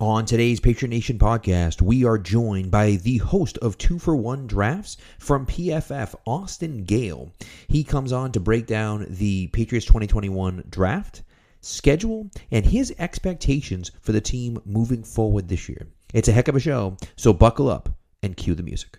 [0.00, 4.48] On today's Patriot Nation podcast, we are joined by the host of Two for One
[4.48, 7.32] Drafts from PFF, Austin Gale.
[7.68, 11.22] He comes on to break down the Patriots 2021 draft,
[11.60, 15.86] schedule, and his expectations for the team moving forward this year.
[16.12, 17.88] It's a heck of a show, so buckle up
[18.20, 18.98] and cue the music.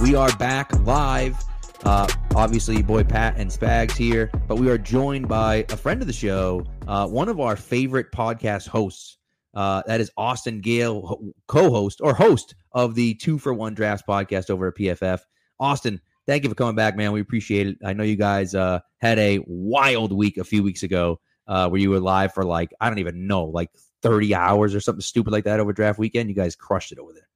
[0.00, 1.36] we are back live.
[1.84, 6.06] Uh, obviously, boy Pat and Spags here, but we are joined by a friend of
[6.06, 9.18] the show, uh, one of our favorite podcast hosts.
[9.52, 14.50] Uh, that is Austin Gale, co-host or host of the Two for One Drafts podcast
[14.50, 15.20] over at PFF.
[15.60, 17.12] Austin, thank you for coming back, man.
[17.12, 17.78] We appreciate it.
[17.84, 21.80] I know you guys uh, had a wild week a few weeks ago uh, where
[21.80, 23.70] you were live for like I don't even know, like
[24.02, 26.30] thirty hours or something stupid like that over draft weekend.
[26.30, 27.28] You guys crushed it over there.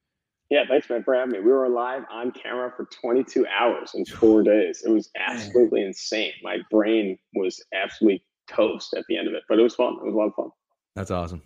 [0.50, 1.40] Yeah, thanks, man, for having me.
[1.40, 4.82] We were live on camera for 22 hours in four days.
[4.84, 6.32] It was absolutely insane.
[6.42, 9.94] My brain was absolutely toast at the end of it, but it was fun.
[10.00, 10.50] It was a lot of fun.
[10.94, 11.42] That's awesome.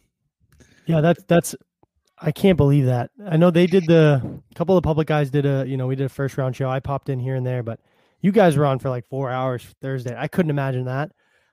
[0.87, 1.55] Yeah, that's that's
[2.19, 3.11] I can't believe that.
[3.27, 5.97] I know they did the a couple of public guys did a you know we
[5.97, 6.71] did a first round show.
[6.71, 7.81] I popped in here and there, but
[8.21, 10.15] you guys were on for like four hours Thursday.
[10.17, 11.11] I couldn't imagine that,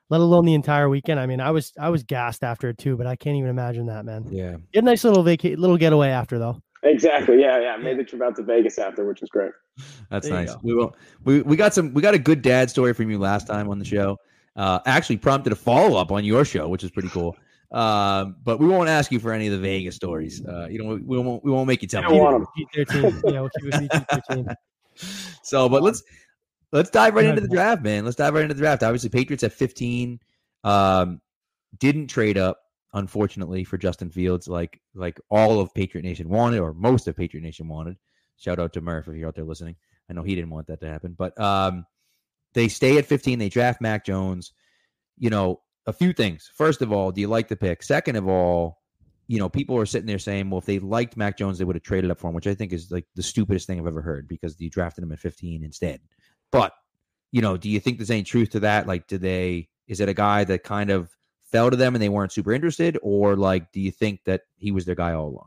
[0.08, 1.18] let alone the entire weekend.
[1.18, 3.86] I mean, I was I was gassed after it too, but I can't even imagine
[3.86, 4.26] that, man.
[4.30, 4.52] Yeah.
[4.52, 6.62] You had a nice little vaca- little getaway after though.
[6.82, 7.40] Exactly.
[7.40, 7.76] Yeah, yeah.
[7.76, 9.52] Made the trip out to Vegas after, which was great.
[10.10, 10.54] That's There nice.
[10.54, 10.60] go.
[10.62, 10.96] We will.
[11.24, 11.92] We, we got some.
[11.92, 14.16] We got a good dad story from you last time on the show.
[14.56, 17.36] Uh, actually prompted a follow up on your show, which is pretty cool.
[17.70, 20.44] Um, but we won't ask you for any of the Vegas stories.
[20.44, 21.44] Uh, you know, we, we won't.
[21.44, 22.20] We won't make you tell I don't me.
[22.20, 22.46] want 'em.
[22.56, 23.20] G thirteen.
[23.26, 24.46] yeah, we'll keep it thirteen.
[25.42, 26.02] So, but let's
[26.72, 28.04] let's dive right into the draft, man.
[28.04, 28.82] Let's dive right into the draft.
[28.82, 30.20] Obviously, Patriots at fifteen.
[30.64, 31.20] Um,
[31.78, 32.58] didn't trade up,
[32.92, 37.42] unfortunately, for Justin Fields, like like all of Patriot Nation wanted, or most of Patriot
[37.42, 37.96] Nation wanted.
[38.36, 39.76] Shout out to Murph if you're out there listening.
[40.08, 41.84] I know he didn't want that to happen, but um,
[42.54, 43.38] they stay at 15.
[43.38, 44.52] They draft Mac Jones.
[45.18, 46.50] You know, a few things.
[46.54, 47.82] First of all, do you like the pick?
[47.82, 48.78] Second of all,
[49.28, 51.76] you know, people are sitting there saying, well, if they liked Mac Jones, they would
[51.76, 54.02] have traded up for him, which I think is like the stupidest thing I've ever
[54.02, 56.00] heard because you drafted him at 15 instead.
[56.50, 56.72] But,
[57.30, 58.88] you know, do you think there's any truth to that?
[58.88, 61.14] Like, do they, is it a guy that kind of
[61.52, 62.98] fell to them and they weren't super interested?
[63.02, 65.46] Or like, do you think that he was their guy all along?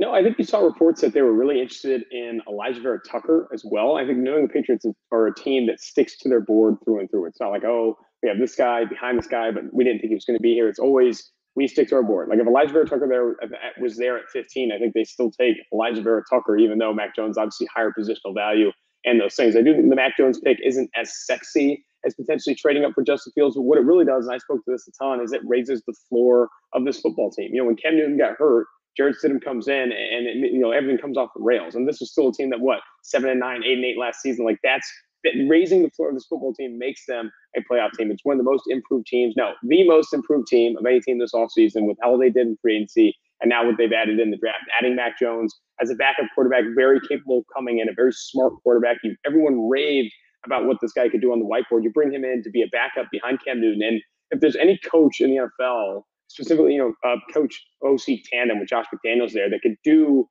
[0.00, 3.48] No, I think you saw reports that they were really interested in Alijah Vera Tucker
[3.52, 3.96] as well.
[3.96, 7.10] I think knowing the Patriots are a team that sticks to their board through and
[7.10, 7.26] through.
[7.26, 10.10] It's not like, oh, we have this guy behind this guy, but we didn't think
[10.10, 10.68] he was going to be here.
[10.68, 12.28] It's always we stick to our board.
[12.28, 15.56] Like if Alijah Vera Tucker there was there at 15, I think they still take
[15.74, 18.70] Alijah Vera Tucker, even though Mac Jones obviously higher positional value
[19.04, 19.56] and those things.
[19.56, 23.02] I do think the Mac Jones pick isn't as sexy as potentially trading up for
[23.02, 23.56] Justin Fields.
[23.56, 25.82] But what it really does, and I spoke to this a ton, is it raises
[25.86, 27.50] the floor of this football team.
[27.52, 28.66] You know, when Cam Newton got hurt,
[28.96, 31.74] Jarrett Stidham comes in, and it, you know everything comes off the rails.
[31.74, 34.20] And this was still a team that what seven and nine, eight and eight last
[34.20, 34.44] season.
[34.44, 34.90] Like that's
[35.24, 38.10] that raising the floor of this football team makes them a playoff team.
[38.10, 39.34] It's one of the most improved teams.
[39.36, 42.58] No, the most improved team of any team this offseason with how they did in
[42.62, 44.64] free agency and now what they've added in the draft.
[44.78, 48.52] Adding Mac Jones as a backup quarterback, very capable of coming in, a very smart
[48.62, 48.96] quarterback.
[49.26, 50.12] Everyone raved
[50.44, 51.82] about what this guy could do on the whiteboard.
[51.82, 53.82] You bring him in to be a backup behind Cam Newton.
[53.82, 54.00] And
[54.30, 58.68] if there's any coach in the NFL, specifically, you know, uh, coach OC tandem with
[58.68, 60.28] Josh McDaniels there that could do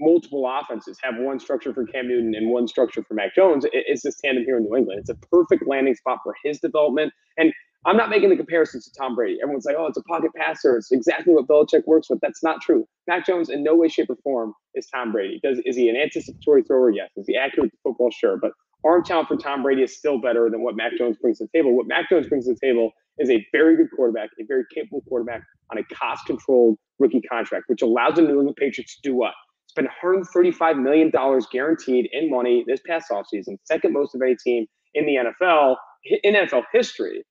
[0.00, 3.70] multiple offenses, have one structure for Cam Newton and one structure for Mac Jones, it,
[3.72, 5.00] it's this tandem here in New England.
[5.00, 7.12] It's a perfect landing spot for his development.
[7.36, 7.52] And
[7.86, 9.38] I'm not making the comparisons to Tom Brady.
[9.42, 10.76] Everyone's like, oh, it's a pocket passer.
[10.76, 12.18] It's exactly what Belichick works with.
[12.20, 12.86] That's not true.
[13.06, 15.40] Mac Jones, in no way, shape, or form, is Tom Brady.
[15.42, 16.90] Does is he an anticipatory thrower?
[16.90, 17.10] Yes.
[17.16, 18.10] Is he accurate to football?
[18.10, 18.36] Sure.
[18.36, 18.52] But
[18.84, 21.58] arm talent for Tom Brady is still better than what Mac Jones brings to the
[21.58, 21.76] table.
[21.76, 25.02] What Mac Jones brings to the table is a very good quarterback, a very capable
[25.08, 29.34] quarterback on a cost-controlled rookie contract, which allows the New England Patriots to do what?
[29.66, 31.10] Spend $135 million
[31.52, 35.76] guaranteed in money this past offseason, second most of any team in the NFL,
[36.22, 37.22] in NFL history.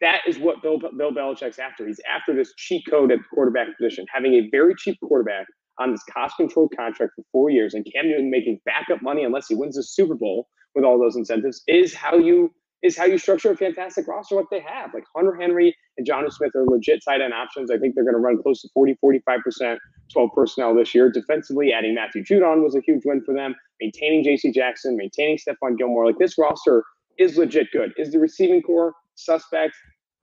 [0.00, 1.86] That is what Bill, Bill Belichick's after.
[1.86, 5.46] He's after this cheat code at the quarterback position, having a very cheap quarterback
[5.78, 9.48] on this cost controlled contract for four years and Cam Newton making backup money unless
[9.48, 12.52] he wins the Super Bowl with all those incentives is how you
[12.82, 14.94] is how you structure a fantastic roster what they have.
[14.94, 17.70] Like Hunter Henry and Jonnu Smith are legit tight end options.
[17.70, 19.76] I think they're going to run close to 40, 45%,
[20.12, 21.10] 12 personnel this year.
[21.10, 23.54] Defensively, adding Matthew Judon was a huge win for them.
[23.80, 24.52] Maintaining J.C.
[24.52, 26.06] Jackson, maintaining Stephon Gilmore.
[26.06, 26.82] Like this roster
[27.18, 27.92] is legit good.
[27.98, 29.74] Is the receiving corps suspect?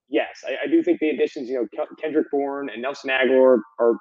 [0.10, 3.92] Yes, I, I do think the additions, you know, Kendrick Bourne and Nelson Agholor are,
[3.92, 3.98] are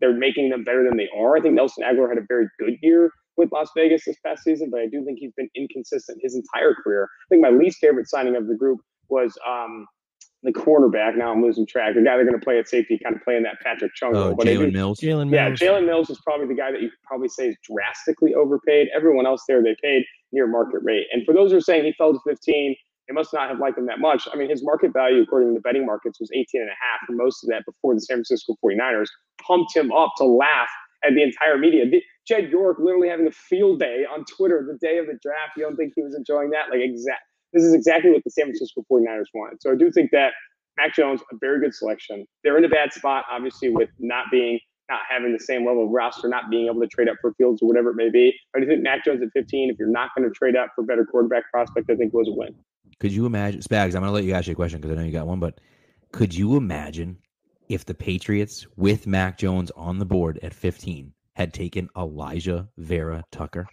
[0.00, 1.36] they're making them better than they are.
[1.36, 4.70] I think Nelson Agholor had a very good year with Las Vegas this past season,
[4.70, 7.04] but I do think he's been inconsistent his entire career.
[7.04, 9.86] I think my least favorite signing of the group was um,
[10.42, 11.16] the cornerback.
[11.16, 11.94] Now I'm losing track.
[11.94, 14.26] The guy they're going to play at safety, kind of playing that Patrick Chung oh,
[14.26, 14.34] role.
[14.34, 15.00] But Jalen Mills.
[15.00, 15.60] Jalen Yeah, Mills.
[15.60, 18.88] Jalen Mills is probably the guy that you could probably say is drastically overpaid.
[18.94, 21.06] Everyone else there, they paid near market rate.
[21.12, 22.74] And for those who are saying he fell to 15,
[23.08, 24.26] they must not have liked him that much.
[24.32, 27.06] I mean, his market value, according to the betting markets, was 18 and a half
[27.06, 29.08] for most of that before the San Francisco 49ers
[29.46, 30.68] pumped him up to laugh
[31.04, 31.84] at the entire media.
[32.26, 35.52] Jed York literally having a field day on Twitter the day of the draft.
[35.56, 36.70] You don't think he was enjoying that?
[36.70, 37.22] Like, exact.
[37.52, 39.60] This is exactly what the San Francisco 49ers wanted.
[39.60, 40.32] So I do think that
[40.78, 42.24] Mac Jones, a very good selection.
[42.44, 44.58] They're in a bad spot, obviously, with not being
[44.90, 47.62] not having the same level of roster, not being able to trade up for Fields
[47.62, 48.34] or whatever it may be.
[48.54, 50.84] I do think Mac Jones at 15, if you're not going to trade up for
[50.84, 52.54] better quarterback prospect, I think was a win.
[53.00, 53.94] Could you imagine, Spags?
[53.94, 55.40] I'm going to let you ask you a question because I know you got one,
[55.40, 55.60] but
[56.12, 57.18] could you imagine
[57.72, 63.24] if the Patriots with Mac Jones on the board at 15 had taken Alijah Vera
[63.32, 63.66] Tucker?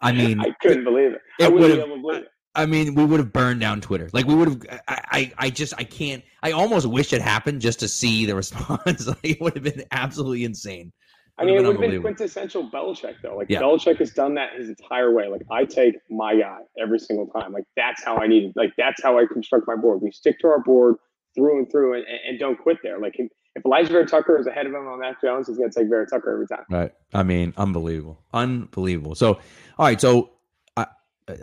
[0.00, 1.20] I mean, I couldn't believe it.
[1.40, 2.28] I it wouldn't be able to believe it.
[2.54, 4.10] I mean, we would have burned down Twitter.
[4.12, 4.80] Like we would have.
[4.88, 6.24] I, I, I just, I can't.
[6.42, 9.06] I almost wish it happened just to see the response.
[9.06, 10.92] like it would have been absolutely insane.
[11.40, 12.08] I mean, it Would've been unbelievable.
[12.08, 13.36] quintessential Belichick, though.
[13.36, 13.60] Like Yeah.
[13.60, 15.28] Belichick has done that his entire way.
[15.28, 17.52] Like I take my guy every single time.
[17.52, 18.52] Like that's how I need it.
[18.56, 20.02] Like that's how I construct my board.
[20.02, 20.96] We stick to our board
[21.38, 22.98] through and through, and, and don't quit there.
[22.98, 25.70] Like if if Alijah Vera Tucker is ahead of him on Mac Jones, he's going
[25.70, 26.64] to take Vera Tucker every time.
[26.70, 26.92] Right.
[27.14, 29.14] I mean, unbelievable, unbelievable.
[29.14, 29.34] So,
[29.78, 30.00] all right.
[30.00, 30.30] So,
[30.76, 30.86] I,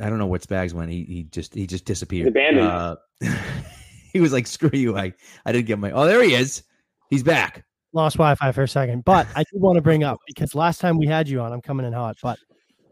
[0.02, 0.92] I don't know what Spags went.
[0.92, 2.28] He, he just, he just disappeared.
[2.28, 2.96] abandoned Uh,
[4.14, 5.14] he was like, "Screw you!" I,
[5.46, 5.92] I didn't get my.
[5.92, 6.64] Oh, there he is.
[7.10, 7.66] He's back.
[7.94, 10.98] lost Wi-Fi for a second, but I did want to bring up because last time
[10.98, 12.38] we had you on, I'm coming in hot, but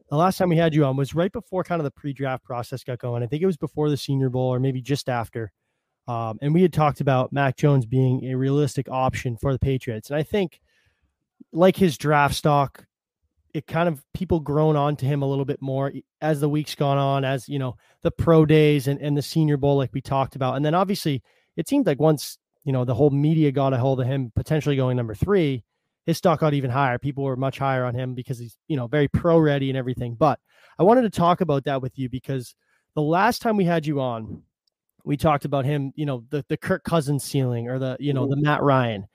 [0.09, 2.83] the last time we had you on was right before kind of the pre-draft process
[2.83, 3.23] got going.
[3.23, 5.51] I think it was before the Senior Bowl or maybe just after.
[6.07, 10.09] Um, and we had talked about Mac Jones being a realistic option for the Patriots,
[10.09, 10.59] and I think,
[11.51, 12.85] like his draft stock,
[13.53, 16.75] it kind of people grown on to him a little bit more as the weeks
[16.75, 20.01] gone on, as you know the pro days and, and the Senior Bowl, like we
[20.01, 21.23] talked about, and then obviously
[21.55, 24.75] it seemed like once you know the whole media got a hold of him potentially
[24.75, 25.63] going number three
[26.05, 27.00] his stock got even higher.
[27.00, 30.15] People were much higher on him because he's you know very pro ready and everything.
[30.15, 30.39] But
[30.79, 32.55] i wanted to talk about that with you because
[32.95, 34.41] the last time we had you on
[35.03, 38.27] we talked about him you know the, the kirk cousins ceiling or the you know
[38.27, 39.05] the matt ryan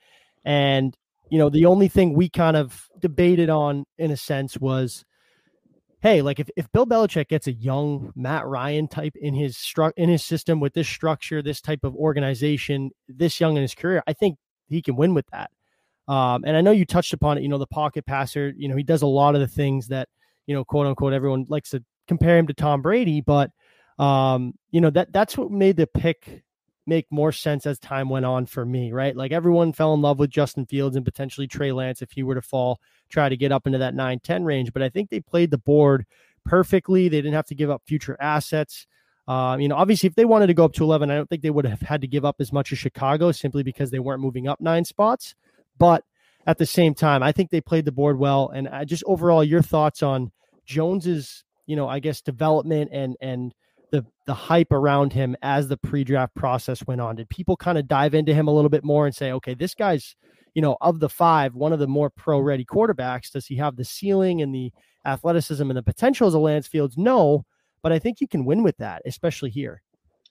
[0.45, 0.95] and
[1.29, 5.05] you know the only thing we kind of debated on in a sense was
[6.01, 9.91] hey, like if, if Bill Belichick gets a young Matt Ryan type in his stru-
[9.97, 14.01] in his system with this structure, this type of organization, this young in his career,
[14.07, 14.37] I think
[14.67, 15.51] he can win with that.
[16.07, 17.43] Um, and I know you touched upon it.
[17.43, 18.53] You know, the pocket passer.
[18.57, 20.07] You know, he does a lot of the things that
[20.47, 23.21] you know, quote unquote, everyone likes to compare him to Tom Brady.
[23.21, 23.51] But
[23.99, 26.43] um, you know that that's what made the pick
[26.87, 28.91] make more sense as time went on for me.
[28.91, 32.23] Right, like everyone fell in love with Justin Fields and potentially Trey Lance if he
[32.23, 32.79] were to fall
[33.09, 34.71] try to get up into that 9 10 range.
[34.71, 36.05] But I think they played the board
[36.45, 37.09] perfectly.
[37.09, 38.87] They didn't have to give up future assets.
[39.27, 41.43] Uh, you know, obviously, if they wanted to go up to 11, I don't think
[41.43, 44.21] they would have had to give up as much as Chicago simply because they weren't
[44.21, 45.35] moving up nine spots.
[45.77, 46.03] But
[46.47, 48.49] at the same time, I think they played the board well.
[48.49, 50.31] And I just overall, your thoughts on
[50.65, 53.53] Jones's, you know, I guess development and and
[53.91, 57.15] the the hype around him as the pre-draft process went on.
[57.15, 59.73] Did people kind of dive into him a little bit more and say, okay, this
[59.73, 60.15] guy's
[60.53, 63.31] you know, of the five, one of the more pro ready quarterbacks.
[63.31, 64.71] Does he have the ceiling and the
[65.05, 66.97] athleticism and the potential as a Lance Fields?
[66.97, 67.45] No,
[67.81, 69.81] but I think you can win with that, especially here.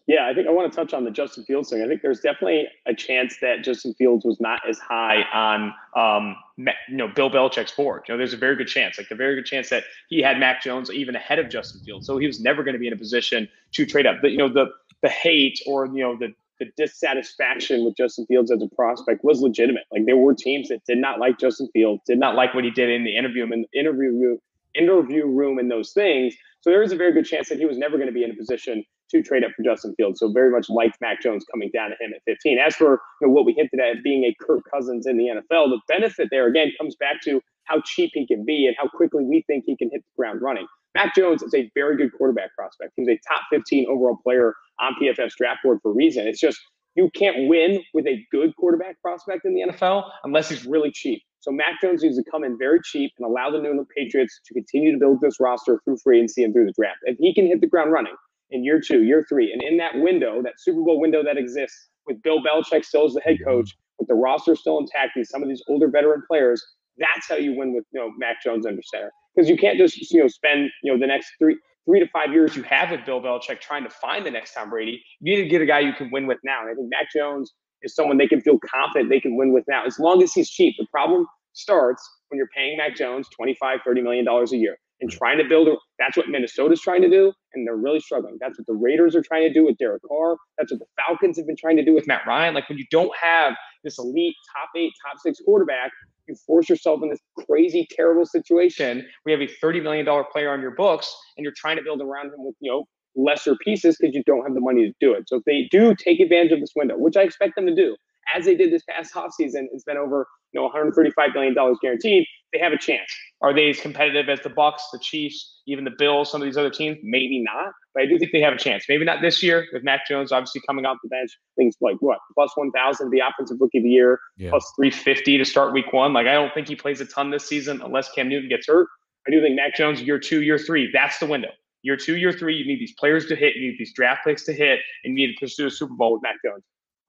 [0.09, 1.83] Yeah, I think I want to touch on the Justin Fields thing.
[1.83, 6.35] I think there's definitely a chance that Justin Fields was not as high on, um,
[6.57, 8.05] you know, Bill Belichick's board.
[8.09, 10.39] You know, there's a very good chance, like a very good chance that he had
[10.39, 12.07] Mac Jones even ahead of Justin Fields.
[12.07, 14.17] So he was never going to be in a position to trade up.
[14.23, 14.71] But you know, the
[15.03, 19.43] the hate or you know the the dissatisfaction with Justin Fields as a prospect was
[19.43, 19.85] legitimate.
[19.93, 22.71] Like there were teams that did not like Justin Fields, did not like what he
[22.71, 24.39] did in the interview in interview
[24.75, 26.35] interview room and those things.
[26.63, 28.31] So there is a very good chance that he was never going to be in
[28.31, 30.21] a position to trade up for Justin Fields.
[30.21, 32.59] So very much liked Mac Jones coming down to him at 15.
[32.59, 35.71] As for you know, what we hinted at being a Kirk Cousins in the NFL,
[35.71, 39.25] the benefit there again comes back to how cheap he can be and how quickly
[39.25, 40.67] we think he can hit the ground running.
[40.95, 42.93] Mac Jones is a very good quarterback prospect.
[42.97, 46.27] He's a top 15 overall player on PFF's draft board for a reason.
[46.27, 46.59] It's just
[46.97, 51.23] you can't win with a good quarterback prospect in the NFL unless he's really cheap.
[51.41, 54.41] So Mac Jones needs to come in very cheap and allow the New England Patriots
[54.47, 56.99] to continue to build this roster through free agency and through the draft.
[57.05, 58.15] If he can hit the ground running
[58.51, 61.89] in year two, year three, and in that window, that Super Bowl window that exists
[62.07, 65.43] with Bill Belichick still as the head coach, with the roster still intact, and some
[65.43, 66.65] of these older veteran players,
[66.99, 69.13] that's how you win with you know Mac Jones under center.
[69.35, 72.33] Because you can't just you know spend you know the next three three to five
[72.33, 75.03] years you have with Bill Belichick trying to find the next Tom Brady.
[75.21, 76.61] You need to get a guy you can win with now.
[76.61, 77.53] And I think Mac Jones
[77.83, 80.51] is someone they can feel confident they can win with now, as long as he's
[80.51, 80.75] cheap.
[80.79, 85.11] The problem starts when you're paying Mac Jones 25, 30 million dollars a year and
[85.11, 88.37] trying to build a, that's what Minnesota's trying to do, and they're really struggling.
[88.41, 90.37] That's what the Raiders are trying to do with Derek Carr.
[90.57, 92.55] That's what the Falcons have been trying to do with Matt Ryan.
[92.55, 95.93] Like when you don't have this elite top eight, top six quarterback,
[96.27, 99.07] you force yourself in this crazy, terrible situation.
[99.25, 102.27] We have a $30 million player on your books, and you're trying to build around
[102.27, 102.85] him with, you know,
[103.17, 105.29] lesser pieces because you don't have the money to do it.
[105.29, 107.97] So if they do take advantage of this window, which I expect them to do,
[108.35, 112.27] as they did this past offseason, it's been over you know $135 million guaranteed.
[112.53, 113.11] They have a chance.
[113.43, 116.57] Are they as competitive as the Bucs, the Chiefs, even the Bills, some of these
[116.57, 116.97] other teams?
[117.03, 118.85] Maybe not, but I do think they have a chance.
[118.89, 121.31] Maybe not this year with Mac Jones obviously coming off the bench.
[121.57, 124.51] Things like what plus 1,000 the offensive rookie of the year, Yeah.
[124.51, 126.13] plus 350 to start week one.
[126.15, 128.89] Like I don't think he plays a ton this season unless Cam Newton gets hurt.
[129.27, 131.51] I do think Mac Jones year two, year three, that's the window.
[131.83, 134.43] Year two, year three, you need these players to hit, you need these draft picks
[134.47, 136.65] to hit, and you need to pursue a Super Bowl with Mac Jones.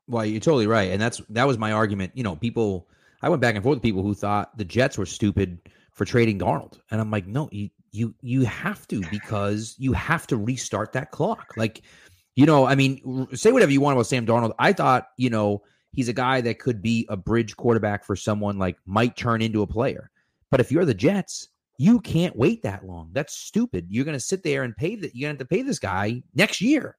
[0.10, 2.12] Well, you're totally right, and that's that was my argument.
[2.16, 2.88] You know, people.
[3.22, 5.60] I went back and forth with people who thought the Jets were stupid
[5.92, 10.26] for trading Darnold, and I'm like, no, you you you have to because you have
[10.28, 11.54] to restart that clock.
[11.56, 11.84] Like,
[12.36, 14.54] you know, I mean, say whatever you want about Sam Darnold.
[14.58, 15.62] I thought, you know,
[15.92, 19.62] he's a guy that could be a bridge quarterback for someone like might turn into
[19.62, 20.10] a player.
[20.50, 23.12] But if you're the Jets, you can't wait that long.
[23.14, 23.88] That's stupid.
[23.90, 25.16] You're going to sit there and pay that.
[25.16, 26.98] You're going to have to pay this guy next year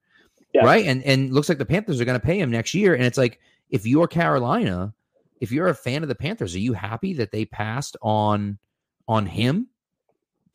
[0.52, 0.64] Yeah.
[0.64, 0.84] right?
[0.84, 2.94] And and looks like the Panthers are going to pay him next year.
[2.94, 3.40] And it's like
[3.70, 4.94] if you're Carolina,
[5.40, 8.58] if you're a fan of the Panthers, are you happy that they passed on
[9.06, 9.68] on him?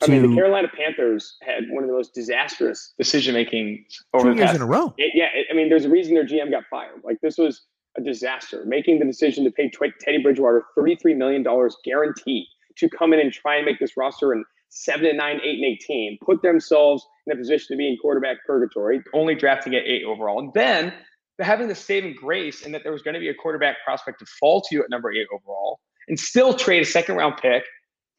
[0.02, 4.30] I mean, the Carolina Panthers had one of the most disastrous decision making over two
[4.32, 4.94] the years past in a row.
[4.98, 7.02] It, yeah, it, I mean, there's a reason their GM got fired.
[7.04, 7.62] Like this was
[7.98, 8.64] a disaster.
[8.66, 11.44] Making the decision to pay Teddy Bridgewater $33 million
[11.86, 12.46] guaranteed
[12.78, 15.66] to come in and try and make this roster and seven and nine, eight and
[15.66, 20.04] eighteen, put themselves in a position to be in quarterback purgatory, only drafting at eight
[20.04, 20.40] overall.
[20.40, 20.94] And then
[21.40, 24.26] having the saving grace in that there was going to be a quarterback prospect to
[24.40, 27.64] fall to you at number eight overall and still trade a second round pick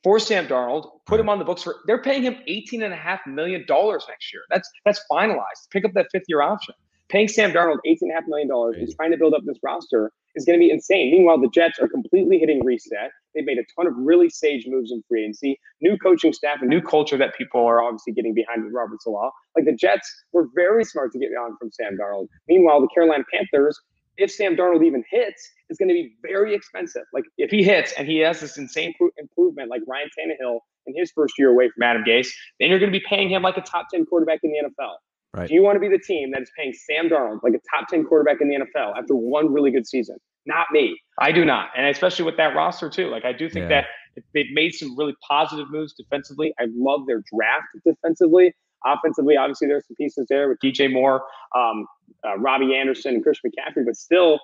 [0.03, 2.97] for Sam Darnold, put him on the books for they're paying him eighteen and a
[2.97, 4.43] half million dollars next year.
[4.51, 5.71] That's that's finalized.
[5.73, 6.75] Pick up that fifth year option.
[7.09, 9.59] Paying Sam Darnold eighteen and a half million dollars and trying to build up this
[9.63, 11.13] roster is going to be insane.
[11.13, 13.11] Meanwhile, the Jets are completely hitting reset.
[13.35, 16.69] They've made a ton of really sage moves in free agency, new coaching staff, and
[16.69, 19.31] new culture that people are obviously getting behind with Robert Saleh.
[19.55, 22.27] Like the Jets were very smart to get on from Sam Darnold.
[22.49, 23.79] Meanwhile, the Carolina Panthers,
[24.17, 27.03] if Sam Darnold even hits, is going to be very expensive.
[27.13, 30.95] Like if he hits and he has this insane pro- improvement, like Ryan Tannehill in
[30.97, 32.29] his first year away from Adam Gase,
[32.61, 34.95] then you're going to be paying him like a top ten quarterback in the NFL.
[35.35, 35.49] Right.
[35.49, 37.89] Do you want to be the team that is paying Sam Darnold like a top
[37.89, 40.17] 10 quarterback in the NFL after one really good season?
[40.47, 40.99] Not me.
[41.21, 41.71] I do not.
[41.77, 43.09] And especially with that roster, too.
[43.09, 43.85] Like, I do think Yeah.
[44.15, 46.55] that they've made some really positive moves defensively.
[46.59, 48.55] I love their draft defensively.
[48.85, 51.23] Offensively, obviously, there's some pieces there with DJ Moore,
[51.55, 51.87] um,
[52.25, 54.39] uh, Robbie Anderson, and Chris McCaffrey, but still,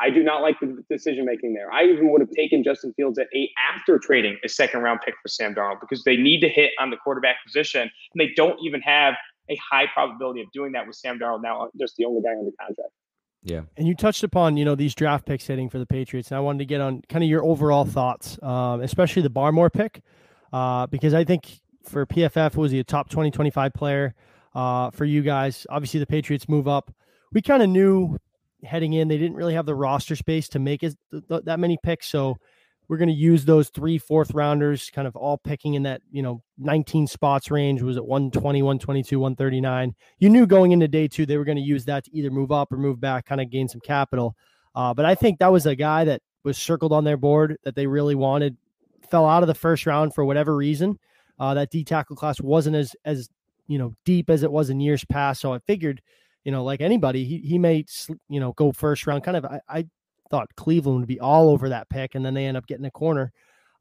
[0.00, 1.72] I do not like the decision making there.
[1.72, 5.14] I even would have taken Justin Fields at eight after trading a second round pick
[5.20, 7.90] for Sam Darnold because they need to hit on the quarterback position, and
[8.20, 9.14] they don't even have
[9.50, 12.50] a high probability of doing that with Sam Darnold now, just the only guy under
[12.60, 12.92] contract.
[13.42, 13.62] Yeah.
[13.76, 16.30] And you touched upon, you know, these draft picks hitting for the Patriots.
[16.30, 19.72] And I wanted to get on kind of your overall thoughts, um, especially the Barmore
[19.72, 20.02] pick,
[20.52, 24.14] uh, because I think for PFF, was he a top 20, 25 player
[24.54, 25.66] uh, for you guys?
[25.70, 26.92] Obviously, the Patriots move up.
[27.32, 28.18] We kind of knew
[28.64, 31.60] heading in, they didn't really have the roster space to make it th- th- that
[31.60, 32.08] many picks.
[32.08, 32.38] So
[32.88, 36.22] we're going to use those three fourth rounders, kind of all picking in that, you
[36.22, 37.82] know, 19 spots range.
[37.82, 39.94] Was it 120, 122, 139?
[40.18, 42.50] You knew going into day two, they were going to use that to either move
[42.50, 44.36] up or move back, kind of gain some capital.
[44.74, 47.74] Uh, but I think that was a guy that was circled on their board that
[47.74, 48.56] they really wanted,
[49.10, 50.98] fell out of the first round for whatever reason.
[51.38, 53.28] Uh, that D tackle class wasn't as, as,
[53.66, 55.42] you know, deep as it was in years past.
[55.42, 56.00] So I figured,
[56.42, 57.84] you know, like anybody, he, he may,
[58.30, 59.24] you know, go first round.
[59.24, 59.86] Kind of, I, I
[60.30, 62.90] thought Cleveland would be all over that pick, and then they end up getting a
[62.90, 63.32] corner.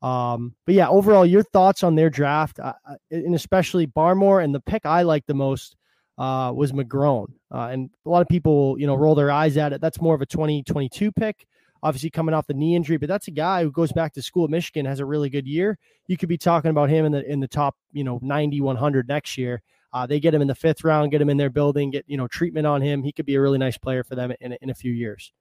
[0.01, 4.54] Um, but yeah, overall, your thoughts on their draft, uh, uh, and especially Barmore, and
[4.54, 5.75] the pick I like the most
[6.18, 7.34] uh, was McGrone.
[7.51, 9.82] Uh, and a lot of people, will, you know, roll their eyes at it.
[9.82, 11.48] That's more of a 2022 pick,
[11.82, 14.46] obviously coming off the knee injury, but that's a guy who goes back to school
[14.46, 15.77] at Michigan, has a really good year.
[16.08, 19.08] You could be talking about him in the in the top, you know, 90, 100
[19.08, 19.62] next year.
[19.94, 22.18] Uh, they get him in the fifth round, get him in their building, get you
[22.18, 23.04] know treatment on him.
[23.04, 25.32] He could be a really nice player for them in, in a few years.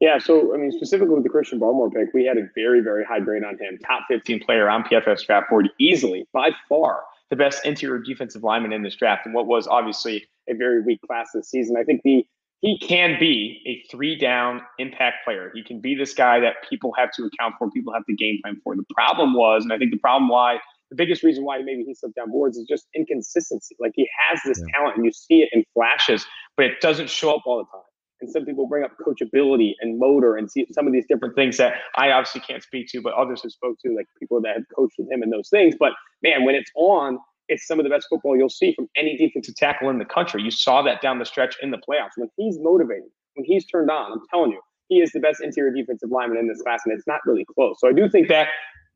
[0.00, 3.04] Yeah, so I mean, specifically with the Christian Barmore pick, we had a very, very
[3.04, 3.78] high grade on him.
[3.86, 8.72] Top 15 player on PFF draft board, easily by far the best interior defensive lineman
[8.72, 11.76] in this draft, and what was obviously a very weak class this season.
[11.76, 12.26] I think the
[12.60, 15.50] he can be a three down impact player.
[15.54, 18.38] He can be this guy that people have to account for, people have to game
[18.42, 18.76] plan for.
[18.76, 20.58] The problem was, and I think the problem why
[20.90, 23.76] the biggest reason why maybe he slipped down boards is just inconsistency.
[23.78, 24.78] Like he has this yeah.
[24.78, 26.26] talent and you see it in flashes,
[26.56, 27.89] but it doesn't show up all the time.
[28.20, 31.56] And some people bring up coachability and motor and see some of these different things
[31.56, 34.64] that I obviously can't speak to, but others have spoke to, like people that have
[34.74, 35.74] coached with him and those things.
[35.78, 39.16] But man, when it's on, it's some of the best football you'll see from any
[39.16, 40.42] defensive tackle in the country.
[40.42, 42.10] You saw that down the stretch in the playoffs.
[42.16, 45.72] When he's motivated, when he's turned on, I'm telling you, he is the best interior
[45.72, 47.76] defensive lineman in this class, and it's not really close.
[47.80, 48.48] So I do think that.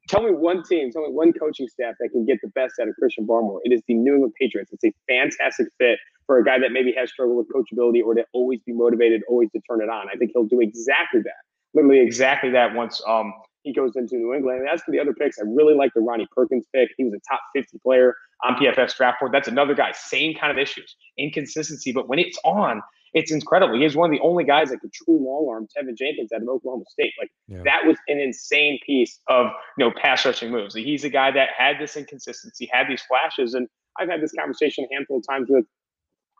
[0.08, 2.88] Tell me one team, tell me one coaching staff that can get the best out
[2.88, 3.60] of Christian Barmore.
[3.64, 4.70] It is the New England Patriots.
[4.72, 8.24] It's a fantastic fit for a guy that maybe has struggled with coachability or to
[8.32, 10.08] always be motivated, always to turn it on.
[10.12, 11.42] I think he'll do exactly that.
[11.74, 13.32] Literally exactly that once um,
[13.62, 14.60] he goes into New England.
[14.60, 16.90] And as for the other picks, I really like the Ronnie Perkins pick.
[16.96, 19.32] He was a top 50 player on PFF draft board.
[19.32, 21.92] That's another guy, same kind of issues, inconsistency.
[21.92, 22.82] But when it's on,
[23.14, 23.80] it's incredible.
[23.80, 26.48] He's one of the only guys that could true long arm Teven Jenkins out of
[26.48, 27.12] Oklahoma State.
[27.18, 27.62] Like yeah.
[27.64, 29.46] that was an insane piece of
[29.78, 30.74] you know pass rushing moves.
[30.74, 33.68] He's a guy that had this inconsistency, had these flashes, and
[33.98, 35.64] I've had this conversation a handful of times with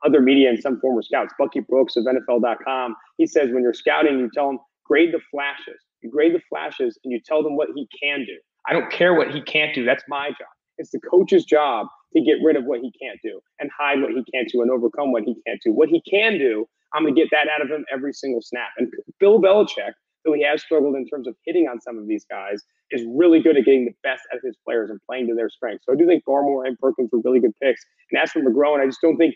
[0.04, 1.32] other media and some former scouts.
[1.38, 2.96] Bucky Brooks of NFL.com.
[3.16, 5.80] He says when you're scouting, you tell them grade the flashes.
[6.02, 8.36] You grade the flashes and you tell them what he can do.
[8.68, 9.84] I don't care what he can't do.
[9.84, 10.48] That's my job.
[10.76, 14.10] It's the coach's job to get rid of what he can't do and hide what
[14.10, 15.72] he can't do and overcome what he can't do.
[15.72, 18.68] What he can do, I'm going to get that out of him every single snap.
[18.78, 19.92] And Bill Belichick,
[20.24, 23.40] though he has struggled in terms of hitting on some of these guys, is really
[23.40, 25.84] good at getting the best out of his players and playing to their strengths.
[25.86, 27.84] So I do think Barmore and Perkins were really good picks.
[28.10, 29.34] And as for McGrone, I just don't think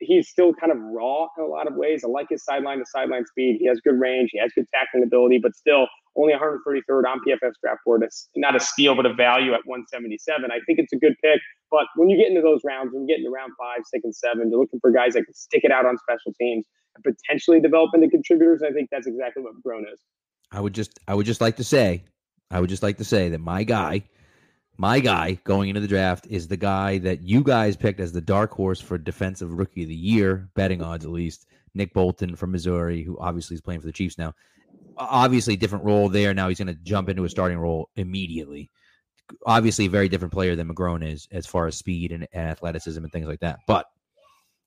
[0.00, 2.02] he's still kind of raw in a lot of ways.
[2.04, 3.56] I like his sideline to sideline speed.
[3.60, 4.30] He has good range.
[4.32, 8.02] He has good tackling ability, but still only 133rd on PFF's draft board.
[8.02, 10.50] It's not a steal, but a value at 177.
[10.50, 11.40] I think it's a good pick.
[11.70, 14.14] But when you get into those rounds, when you get into round five, six, and
[14.14, 16.64] seven, you're looking for guys that can stick it out on special teams
[16.96, 18.62] and potentially develop into contributors.
[18.62, 20.00] I think that's exactly what Grown is.
[20.50, 22.02] I would just, I would just like to say,
[22.50, 24.02] I would just like to say that my guy
[24.80, 28.20] my guy going into the draft is the guy that you guys picked as the
[28.22, 31.44] dark horse for defensive rookie of the year, betting odds at least.
[31.74, 34.32] Nick Bolton from Missouri, who obviously is playing for the Chiefs now.
[34.96, 36.32] Obviously, different role there.
[36.32, 38.70] Now he's going to jump into a starting role immediately.
[39.44, 43.04] Obviously, a very different player than McGrone is as far as speed and, and athleticism
[43.04, 43.58] and things like that.
[43.66, 43.84] But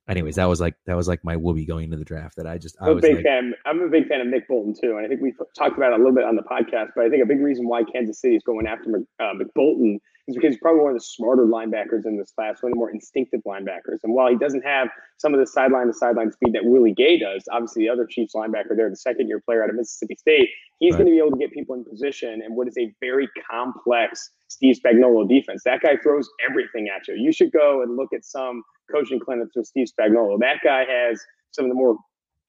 [0.08, 2.36] anyways, that was like that was like my whoopee going into the draft.
[2.38, 3.54] That I just I'm I a big like, fan.
[3.66, 5.96] I'm a big fan of Nick Bolton too, and I think we talked about it
[5.96, 6.90] a little bit on the podcast.
[6.96, 8.90] But I think a big reason why Kansas City is going after
[9.20, 12.64] uh, Nick Bolton is because he's probably one of the smarter linebackers in this class,
[12.64, 14.00] one of the more instinctive linebackers.
[14.04, 14.88] And while he doesn't have
[15.18, 18.34] some of the sideline to sideline speed that Willie Gay does, obviously the other Chiefs
[18.34, 21.00] linebacker there, the second year player out of Mississippi State, he's right.
[21.00, 24.32] going to be able to get people in position and what is a very complex
[24.48, 25.64] Steve Spagnuolo defense.
[25.66, 27.16] That guy throws everything at you.
[27.16, 30.40] You should go and look at some coaching clinics with Steve Spagnuolo.
[30.40, 31.98] That guy has some of the more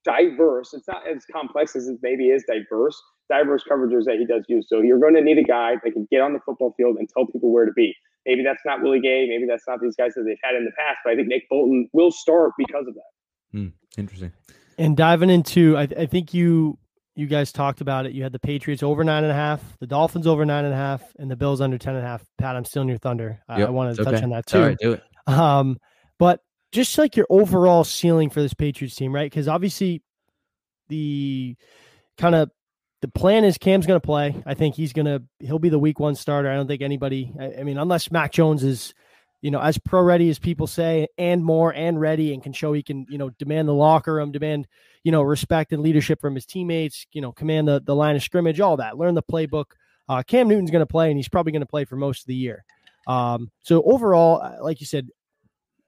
[0.05, 4.45] diverse, it's not as complex as it maybe is diverse, diverse coverages that he does
[4.49, 4.67] use.
[4.69, 7.09] So you're going to need a guy that can get on the football field and
[7.09, 7.95] tell people where to be.
[8.27, 9.27] Maybe that's not Willie Gay.
[9.29, 10.99] Maybe that's not these guys that they've had in the past.
[11.05, 13.59] But I think Nick Bolton will start because of that.
[13.59, 14.33] Hmm, interesting.
[14.79, 16.79] And diving into, I, I, think you
[17.15, 18.13] you guys talked about it.
[18.13, 20.77] You had the Patriots over nine and a half, the Dolphins over nine and a
[20.77, 22.25] half, and the Bills under ten and a half.
[22.39, 23.41] Pat, I'm still in your thunder.
[23.49, 24.59] Yep, I, wanted to touch on that too.
[24.59, 25.03] All right, do it.
[25.27, 25.79] Um,
[26.19, 26.41] but
[26.73, 29.31] just like your overall ceiling for this Patriots team, right?
[29.31, 30.03] Because obviously
[30.89, 31.57] the
[32.19, 32.51] kind of
[33.01, 34.43] the plan is Cam's going to play.
[34.47, 36.51] I think he's going to he'll be the week one starter.
[36.51, 37.33] I don't think anybody.
[37.39, 38.95] I, I, mean, unless Mac Jones is,
[39.43, 42.73] you know, as pro ready as people say, and more and ready, and can show
[42.73, 44.67] he can, you know, demand the locker room, demand,
[45.03, 48.23] you know, respect and leadership from his teammates, you know, command the the line of
[48.23, 48.97] scrimmage, all that.
[48.97, 49.67] Learn the playbook.
[50.09, 52.27] Uh, Cam Newton's going to play, and he's probably going to play for most of
[52.27, 52.65] the year.
[53.07, 55.09] Um, so overall, uh, like you said,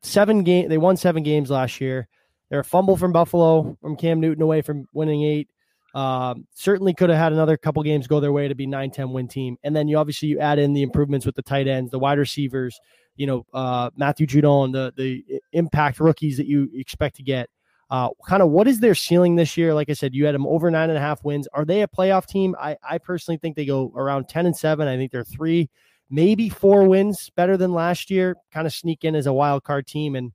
[0.03, 2.09] seven game they won seven games last year.
[2.51, 5.49] They're a fumble from Buffalo from Cam Newton away from winning eight.
[5.95, 9.29] Um, certainly could have had another couple games go their way to be 9-10 win
[9.29, 9.57] team.
[9.65, 12.19] And then you obviously you add in the improvements with the tight ends, the wide
[12.19, 12.79] receivers,
[13.17, 17.49] you know, uh, Matthew Judon, the the impact rookies that you expect to get.
[17.89, 19.73] Uh, kind of what is their ceiling this year?
[19.73, 21.49] Like I said, you had them over nine and a half wins.
[21.53, 22.55] Are they a playoff team?
[22.61, 24.89] I, I personally think they go around 10 and seven.
[24.89, 25.71] I think they're three,
[26.11, 29.87] maybe four wins better than last year, kind of sneak in as a wild card
[29.87, 30.17] team.
[30.17, 30.33] And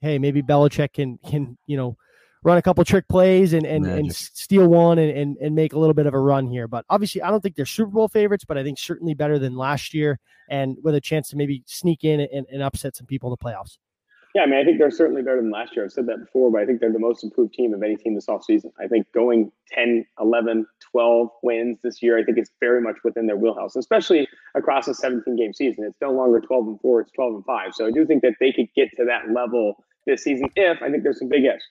[0.00, 1.96] hey, maybe Belichick can can you know
[2.42, 5.78] run a couple trick plays and and, and steal one and, and and make a
[5.78, 6.68] little bit of a run here.
[6.68, 9.56] But obviously, I don't think they're Super Bowl favorites, but I think certainly better than
[9.56, 13.30] last year and with a chance to maybe sneak in and, and upset some people
[13.30, 13.78] in the playoffs.
[14.34, 15.84] Yeah, I mean, I think they're certainly better than last year.
[15.84, 18.16] I've said that before, but I think they're the most improved team of any team
[18.16, 18.72] this offseason.
[18.80, 23.28] I think going 10, 11, 12 wins this year, I think it's very much within
[23.28, 25.84] their wheelhouse, especially across a 17 game season.
[25.84, 27.74] It's no longer 12 and 4, it's 12 and 5.
[27.74, 30.90] So I do think that they could get to that level this season if I
[30.90, 31.64] think there's some big ifs.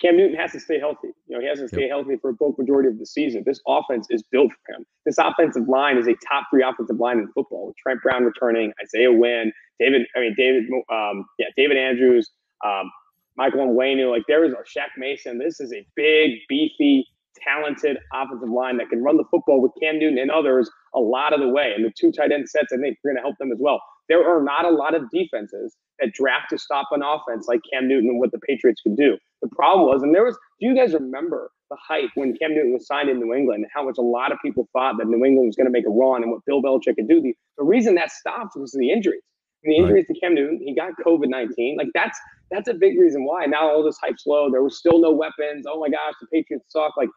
[0.00, 1.08] Cam Newton has to stay healthy.
[1.26, 3.42] You know, he has to stay healthy for a bulk majority of the season.
[3.46, 4.86] This offense is built for him.
[5.04, 7.68] This offensive line is a top three offensive line in football.
[7.68, 12.30] With Trent Brown returning, Isaiah Wynn, David, I mean David, um, yeah, David Andrews,
[12.64, 12.90] um,
[13.36, 14.10] Michael Onwenu.
[14.10, 15.38] Like there is a Shaq Mason.
[15.38, 17.06] This is a big, beefy,
[17.36, 21.32] talented offensive line that can run the football with Cam Newton and others a lot
[21.32, 21.72] of the way.
[21.74, 23.80] And the two tight end sets, I think, are going to help them as well.
[24.08, 27.88] There are not a lot of defenses that draft to stop an offense like Cam
[27.88, 29.16] Newton and what the Patriots can do.
[29.42, 32.72] The problem was, and there was, do you guys remember the hype when Cam Newton
[32.72, 35.24] was signed in New England and how much a lot of people thought that New
[35.24, 37.20] England was going to make a run and what Bill Belichick could do?
[37.20, 39.22] The, the reason that stopped was the injuries.
[39.64, 40.14] And the injuries right.
[40.14, 41.76] to Cam Newton, he got COVID 19.
[41.76, 42.18] Like that's
[42.50, 43.46] that's a big reason why.
[43.46, 44.50] Now all this hype's low.
[44.50, 45.66] There was still no weapons.
[45.68, 46.96] Oh my gosh, the Patriots suck.
[46.96, 47.08] Like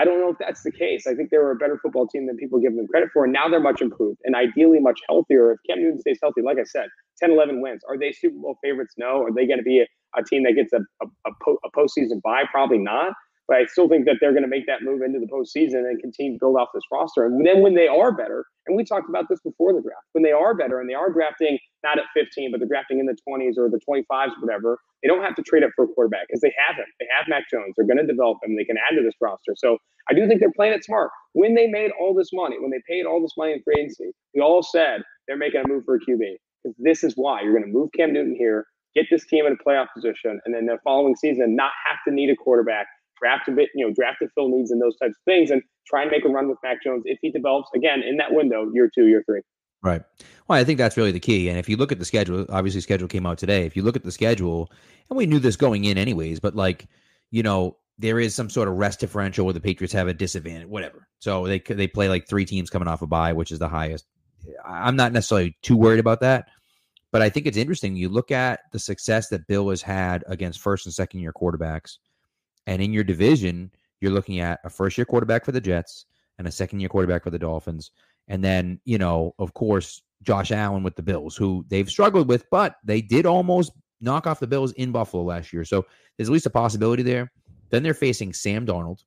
[0.00, 1.06] I don't know if that's the case.
[1.06, 3.24] I think they were a better football team than people give them credit for.
[3.24, 5.52] And now they're much improved and ideally much healthier.
[5.52, 7.82] If Cam Newton stays healthy, like I said, 10, 11 wins.
[7.86, 8.94] Are they Super Bowl favorites?
[8.96, 9.22] No.
[9.22, 11.70] Are they going to be a, a, team that gets a, a, a, po- a
[11.78, 12.44] postseason bye?
[12.50, 13.12] Probably not.
[13.46, 16.00] But I still think that they're going to make that move into the postseason and
[16.00, 17.26] continue to build off this roster.
[17.26, 20.24] And then when they are better, and we talked about this before the draft, when
[20.24, 23.16] they are better and they are drafting not at 15, but they're drafting in the
[23.28, 26.40] 20s or the 25s, whatever, they don't have to trade up for a quarterback because
[26.40, 26.86] they have him.
[26.98, 27.74] They have Mac Jones.
[27.76, 28.56] They're going to develop him.
[28.56, 29.54] They can add to this roster.
[29.56, 29.78] So
[30.10, 31.10] I do think they're playing it smart.
[31.32, 34.10] When they made all this money, when they paid all this money in free agency,
[34.34, 36.20] we all said they're making a move for a QB.
[36.62, 39.54] Because this is why you're going to move Cam Newton here, get this team in
[39.54, 42.86] a playoff position, and then the following season not have to need a quarterback,
[43.18, 45.62] draft a bit, you know, draft to fill needs and those types of things, and
[45.86, 48.70] try and make a run with Mac Jones if he develops again in that window,
[48.74, 49.40] year two, year three.
[49.82, 50.02] Right.
[50.46, 51.48] Well, I think that's really the key.
[51.48, 53.64] And if you look at the schedule, obviously, schedule came out today.
[53.64, 54.70] If you look at the schedule,
[55.08, 56.86] and we knew this going in anyways, but like,
[57.30, 60.68] you know, there is some sort of rest differential where the Patriots have a disadvantage,
[60.68, 61.06] whatever.
[61.18, 64.06] So they they play like three teams coming off a bye, which is the highest.
[64.64, 66.48] I'm not necessarily too worried about that.
[67.12, 67.96] But I think it's interesting.
[67.96, 71.98] You look at the success that Bill has had against first and second year quarterbacks,
[72.66, 76.06] and in your division, you're looking at a first year quarterback for the Jets
[76.38, 77.90] and a second year quarterback for the Dolphins.
[78.30, 82.48] And then, you know, of course, Josh Allen with the Bills, who they've struggled with,
[82.50, 85.64] but they did almost knock off the Bills in Buffalo last year.
[85.64, 85.84] So
[86.16, 87.30] there's at least a possibility there.
[87.70, 89.02] Then they're facing Sam Darnold,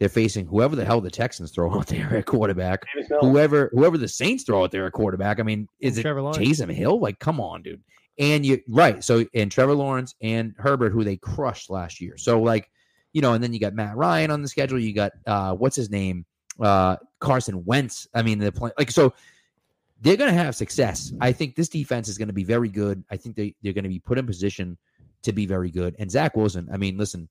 [0.00, 2.82] they're facing whoever the hell the Texans throw out there at quarterback.
[3.20, 5.38] Whoever whoever the Saints throw out there at quarterback.
[5.38, 6.04] I mean, is it
[6.34, 6.98] Taysom Hill?
[6.98, 7.82] Like, come on, dude.
[8.18, 9.04] And you right.
[9.04, 12.16] So and Trevor Lawrence and Herbert, who they crushed last year.
[12.16, 12.68] So like,
[13.12, 14.78] you know, and then you got Matt Ryan on the schedule.
[14.78, 16.26] You got uh what's his name?
[16.60, 18.06] Uh Carson Wentz.
[18.14, 19.14] I mean, the play like so
[20.00, 21.12] they're gonna have success.
[21.20, 23.04] I think this defense is gonna be very good.
[23.10, 24.76] I think they, they're gonna be put in position
[25.22, 25.94] to be very good.
[25.98, 27.28] And Zach Wilson, I mean, listen,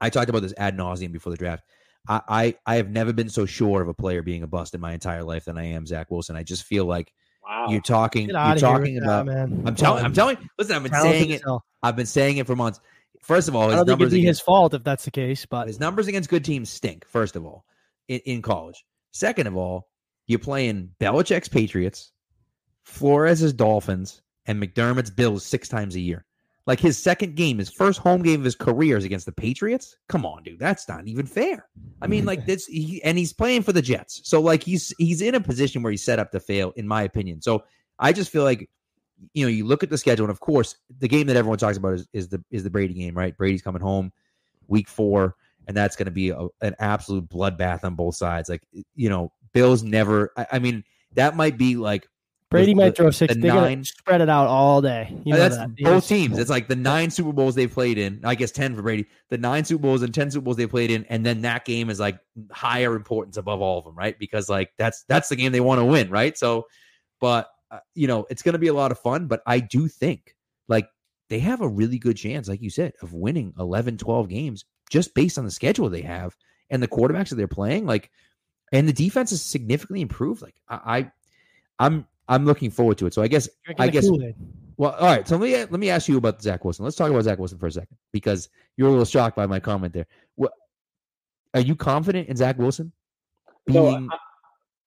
[0.00, 1.64] I talked about this ad nauseum before the draft.
[2.06, 4.80] I, I, I have never been so sure of a player being a bust in
[4.80, 6.36] my entire life than I am Zach Wilson.
[6.36, 7.12] I just feel like
[7.46, 7.66] wow.
[7.68, 9.62] you're talking you're talking about that, man.
[9.66, 11.42] I'm telling I'm telling listen, I've been saying it.
[11.82, 12.80] I've been saying it for months.
[13.22, 15.80] First of all, his numbers be against, his fault if that's the case, but his
[15.80, 17.64] numbers against good teams stink, first of all,
[18.08, 18.84] in, in college.
[19.12, 19.88] Second of all,
[20.26, 22.12] you're playing Belichick's Patriots,
[22.84, 26.24] Flores' Dolphins, and McDermott's Bills six times a year.
[26.66, 29.96] Like his second game, his first home game of his career is against the Patriots.
[30.10, 31.66] Come on, dude, that's not even fair.
[32.02, 35.22] I mean, like this, he, and he's playing for the Jets, so like he's he's
[35.22, 37.40] in a position where he's set up to fail, in my opinion.
[37.40, 37.64] So
[37.98, 38.68] I just feel like,
[39.32, 41.78] you know, you look at the schedule, and of course, the game that everyone talks
[41.78, 43.34] about is, is the is the Brady game, right?
[43.34, 44.12] Brady's coming home,
[44.66, 45.36] week four,
[45.68, 48.48] and that's going to be a, an absolute bloodbath on both sides.
[48.48, 50.32] Like, you know, Bills never.
[50.36, 52.08] I, I mean, that might be like
[52.50, 53.34] Brady might throw six.
[53.34, 55.14] The They're nine, spread it out all day.
[55.24, 55.76] You know that's that.
[55.76, 56.38] both teams.
[56.38, 58.20] It's like the nine Super Bowls they've played in.
[58.24, 59.06] I guess ten for Brady.
[59.28, 61.90] The nine Super Bowls and ten Super Bowls they played in, and then that game
[61.90, 62.18] is like
[62.50, 64.18] higher importance above all of them, right?
[64.18, 66.38] Because like that's that's the game they want to win, right?
[66.38, 66.66] So,
[67.20, 69.26] but uh, you know it's going to be a lot of fun.
[69.26, 70.34] But I do think
[70.68, 70.88] like
[71.28, 75.14] they have a really good chance, like you said, of winning 11, 12 games just
[75.14, 76.36] based on the schedule they have
[76.70, 77.86] and the quarterbacks that they're playing.
[77.86, 78.10] Like,
[78.72, 80.42] and the defense is significantly improved.
[80.42, 81.10] Like I, I
[81.78, 83.14] I'm I'm looking forward to it.
[83.14, 83.48] So I guess
[83.78, 84.34] I guess Kool-Aid.
[84.76, 85.26] well, all right.
[85.26, 86.84] So let me let me ask you about Zach Wilson.
[86.84, 89.60] Let's talk about Zach Wilson for a second because you're a little shocked by my
[89.60, 90.06] comment there.
[90.34, 90.52] What
[91.54, 92.92] are you confident in Zach Wilson?
[93.66, 94.08] Being...
[94.10, 94.16] So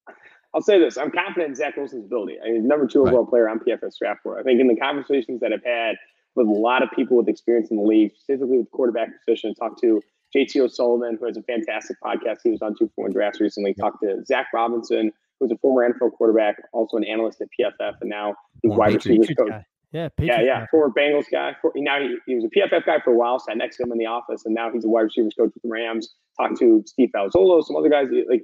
[0.07, 0.11] I,
[0.53, 2.37] will say this: I'm confident in Zach Wilson's ability.
[2.45, 3.29] I mean, number two overall right.
[3.29, 4.39] player on PFF draft for.
[4.39, 5.95] I think in the conversations that I've had
[6.35, 9.81] with a lot of people with experience in the league, specifically with quarterback position, talked
[9.81, 10.01] to
[10.35, 12.37] JT O'Sullivan, who has a fantastic podcast.
[12.43, 13.73] He was on two for one drafts recently.
[13.73, 18.09] Talked to Zach Robinson, who's a former NFL quarterback, also an analyst at PFF, and
[18.09, 19.49] now he's wide receivers coach.
[19.49, 20.67] Yeah, yeah, Patriot yeah, guy.
[20.71, 21.55] former Bengals guy.
[21.61, 23.39] For, now he, he was a PFF guy for a while.
[23.39, 25.63] Sat next to him in the office, and now he's a wide receivers coach with
[25.63, 26.13] the Rams.
[26.39, 28.43] Talked to Steve Palazzolo, some other guys like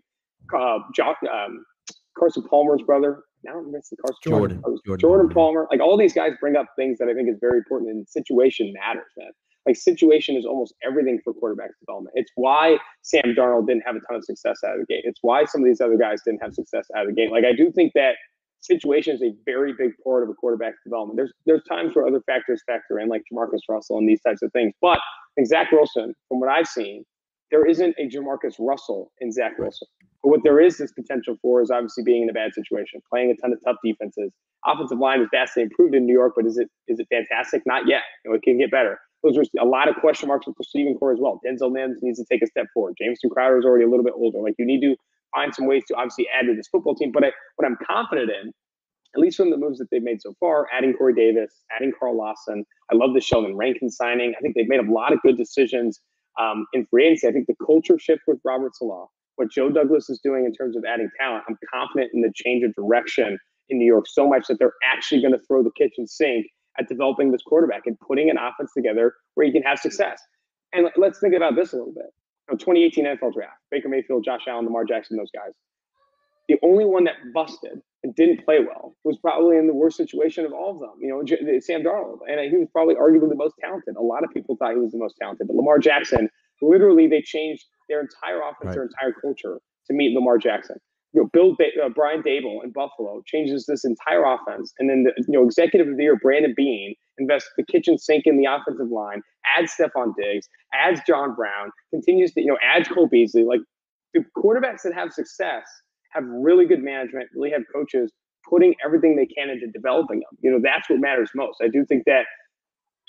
[0.54, 1.64] uh, jo- um,
[2.18, 3.24] Carson Palmer's brother.
[3.44, 4.62] Now I'm missing Carson Jordan.
[4.62, 4.78] Palmer.
[4.86, 5.68] Jordan Jordan, Palmer.
[5.72, 7.92] Like all these guys bring up things that I think is very important.
[7.92, 9.32] And situation matters, man.
[9.66, 12.14] Like situation is almost everything for quarterback development.
[12.16, 15.04] It's why Sam Darnold didn't have a ton of success out of the gate.
[15.04, 17.32] It's why some of these other guys didn't have success out of the gate.
[17.32, 18.16] Like I do think that
[18.62, 21.18] situation is a very big part of a quarterback's development.
[21.18, 24.52] There's there's times where other factors factor in, like JaMarcus Russell and these types of
[24.54, 24.74] things.
[24.82, 25.00] But
[25.46, 27.04] Zach Wilson, from what I've seen,
[27.52, 29.88] there isn't a JaMarcus Russell in Zach Wilson.
[30.28, 33.32] But what there is this potential for is obviously being in a bad situation, playing
[33.32, 34.34] a ton of tough defenses.
[34.66, 37.62] Offensive line is vastly improved in New York, but is it is it fantastic?
[37.66, 38.02] Not yet.
[38.26, 39.00] You know, it can get better.
[39.24, 41.40] Those are a lot of question marks with the receiving corps as well.
[41.48, 42.96] Denzel Mims needs to take a step forward.
[43.00, 44.40] Jamison Crowder is already a little bit older.
[44.40, 44.98] Like you need to
[45.34, 47.14] find some ways to obviously add to this football team.
[47.14, 48.52] But I, what I'm confident in,
[49.16, 52.18] at least from the moves that they've made so far, adding Corey Davis, adding Carl
[52.18, 52.66] Lawson.
[52.92, 54.34] I love the Sheldon Rankin signing.
[54.38, 56.02] I think they've made a lot of good decisions
[56.38, 57.30] um, in free agency.
[57.30, 60.76] I think the culture shift with Robert Saleh, what Joe Douglas is doing in terms
[60.76, 64.48] of adding talent, I'm confident in the change of direction in New York so much
[64.48, 66.48] that they're actually going to throw the kitchen sink
[66.80, 70.22] at developing this quarterback and putting an offense together where he can have success.
[70.74, 72.06] And let- let's think about this a little bit.
[72.50, 75.54] You know, 2018 NFL draft, Baker Mayfield, Josh Allen, Lamar Jackson, those guys.
[76.48, 80.46] The only one that busted and didn't play well was probably in the worst situation
[80.46, 80.94] of all of them.
[81.00, 83.96] You know, Sam Darnold, and he was probably arguably the most talented.
[83.98, 86.30] A lot of people thought he was the most talented, but Lamar Jackson,
[86.62, 88.74] literally, they changed their entire offense, Right.
[88.76, 90.78] their entire culture to meet Lamar Jackson.
[91.14, 95.04] You know, Bill ba- uh, Brian Daboll in Buffalo changes this entire offense, and then
[95.04, 98.46] the you know executive of the year Brandon Beane invests the kitchen sink in the
[98.46, 99.22] offensive line,
[99.58, 103.44] adds Stefon Diggs, adds John Brown, continues to you know adds Cole Beasley.
[103.46, 103.62] Like
[104.14, 105.64] the quarterbacks that have success
[106.12, 108.12] have really good management, really have coaches
[108.50, 110.38] putting everything they can into developing them.
[110.42, 111.58] You know, that's what matters most.
[111.62, 112.26] I do think that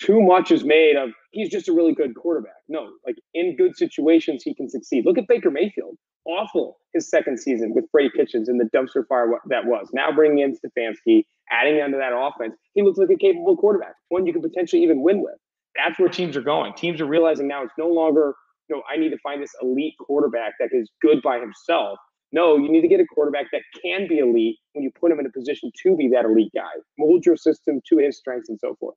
[0.00, 2.62] too much is made of he's just a really good quarterback.
[2.68, 5.04] No, like in good situations, he can succeed.
[5.04, 5.96] Look at Baker Mayfield.
[6.26, 9.88] Awful his second season with Freddie Kitchens and the dumpster fire that was.
[9.92, 14.26] Now bringing in Stefanski, adding onto that offense, he looks like a capable quarterback, one
[14.26, 15.34] you could potentially even win with.
[15.76, 16.74] That's where teams are going.
[16.74, 18.34] Teams are realizing now it's no longer,
[18.68, 21.98] you know, I need to find this elite quarterback that is good by himself.
[22.30, 25.18] No, you need to get a quarterback that can be elite when you put him
[25.18, 26.70] in a position to be that elite guy.
[26.98, 28.96] Mold your system to his strengths and so forth.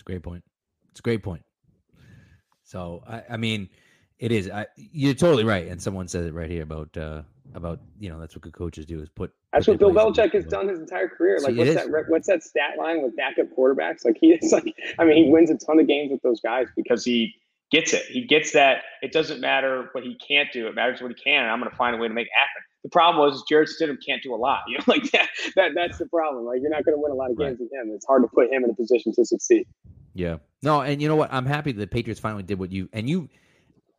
[0.00, 0.42] It's a great point.
[0.92, 1.42] It's a great point.
[2.64, 3.68] So I, I mean,
[4.18, 4.48] it is.
[4.48, 5.68] I, you're totally right.
[5.68, 8.86] And someone said it right here about uh about you know that's what good coaches
[8.86, 9.30] do is put.
[9.52, 11.38] That's put what Bill their players in Belichick has done his entire career.
[11.40, 11.76] Like, it what's is.
[11.76, 12.04] that?
[12.08, 14.06] What's that stat line with backup quarterbacks?
[14.06, 16.68] Like, he is like, I mean, he wins a ton of games with those guys
[16.74, 17.34] because he
[17.70, 18.06] gets it.
[18.06, 18.84] He gets that.
[19.02, 20.66] It doesn't matter what he can't do.
[20.66, 21.42] It matters what he can.
[21.42, 22.62] And I'm going to find a way to make it happen.
[22.82, 24.60] The problem was Jarrett Stidham can't do a lot.
[24.68, 25.28] You know, like that.
[25.56, 26.44] That that's the problem.
[26.44, 27.90] Like, you're not going to win a lot of games with him.
[27.94, 29.66] It's hard to put him in a position to succeed.
[30.14, 30.38] Yeah.
[30.62, 31.32] No, and you know what?
[31.32, 33.28] I'm happy that the Patriots finally did what you and you.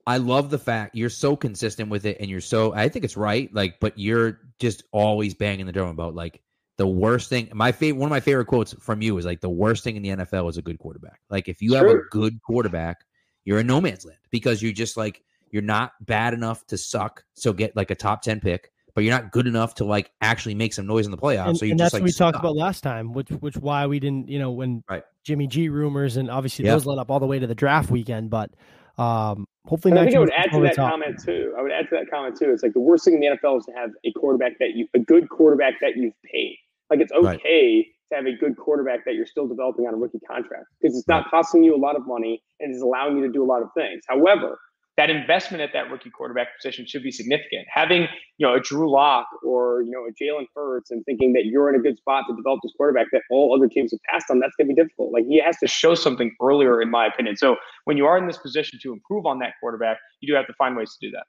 [0.08, 2.74] I love the fact you're so consistent with it, and you're so.
[2.74, 3.54] I think it's right.
[3.54, 6.41] Like, but you're just always banging the drum about like
[6.78, 7.50] the worst thing.
[7.54, 10.02] My favorite, one of my favorite quotes from you is like the worst thing in
[10.04, 11.20] the NFL is a good quarterback.
[11.30, 13.06] Like, if you have a good quarterback,
[13.46, 17.23] you're in no man's land because you're just like you're not bad enough to suck,
[17.33, 20.55] so get like a top ten pick, but you're not good enough to like actually
[20.55, 21.47] make some noise in the playoffs.
[21.49, 22.43] and, so you and just that's like what we talked suck.
[22.43, 25.03] about last time, which which why we didn't, you know, when Right.
[25.23, 26.71] Jimmy G rumors and obviously Yeah.
[26.73, 28.29] those led up all the way to the draft weekend.
[28.29, 28.51] But
[28.97, 30.91] um, hopefully, And I Mac think I would add to that top.
[30.91, 31.53] comment too.
[31.57, 32.51] I would add to that comment too.
[32.51, 34.87] It's like the worst thing in the NFL is to have a quarterback that you,
[34.93, 36.57] a good quarterback that you've paid.
[36.89, 37.39] Like it's Right.
[37.39, 40.97] okay to have a good quarterback that you're still developing on a rookie contract because
[40.97, 43.45] it's not costing you a lot of money and is allowing you to do a
[43.47, 44.01] lot of things.
[44.09, 44.59] However,
[44.97, 47.65] that investment at that rookie quarterback position should be significant.
[47.73, 51.45] Having you know a Drew Lock or you know a Jalen Hurts and thinking that
[51.45, 54.25] you're in a good spot to develop this quarterback that all other teams have passed
[54.30, 55.13] on, that's going to be difficult.
[55.13, 57.38] Like he has to show something earlier, in my opinion.
[57.38, 60.47] So when you are in this position to improve on that quarterback, you do have
[60.47, 61.23] to find ways to do that.